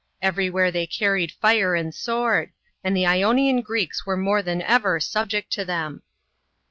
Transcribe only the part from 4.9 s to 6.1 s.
subject to them.